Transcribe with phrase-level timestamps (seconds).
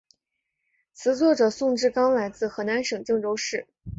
[0.93, 3.67] 词作者宋志刚来自河南省郑州市。